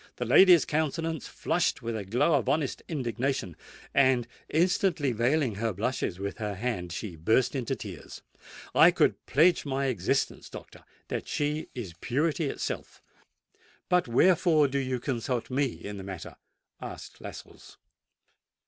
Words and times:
The 0.15 0.25
lady's 0.25 0.65
countenance 0.65 1.27
flushed 1.27 1.83
with 1.83 1.95
a 1.95 2.03
glow 2.03 2.33
of 2.33 2.49
honest 2.49 2.81
indignation; 2.87 3.55
and, 3.93 4.27
instantly 4.49 5.11
veiling 5.11 5.53
her 5.61 5.73
blushes 5.73 6.17
with 6.17 6.39
her 6.39 6.55
hand, 6.55 6.91
she 6.91 7.15
burst 7.15 7.53
into 7.53 7.75
tears. 7.75 8.23
I 8.73 8.89
could 8.89 9.23
pledge 9.27 9.63
my 9.63 9.85
existence, 9.85 10.49
doctor, 10.49 10.83
that 11.09 11.27
she 11.27 11.67
is 11.75 11.93
purity 12.01 12.45
itself." 12.47 12.99
"But 13.89 14.07
wherefore 14.07 14.67
do 14.67 14.79
you 14.79 14.99
consult 14.99 15.51
me 15.51 15.65
in 15.67 15.97
the 15.97 16.03
matter?" 16.03 16.35
asked 16.81 17.21
Lascelles. 17.21 17.77